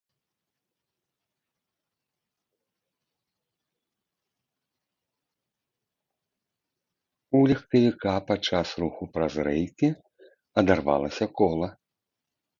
[7.39, 9.87] У легкавіка падчас руху праз рэйкі
[10.63, 11.67] адарвалася кола.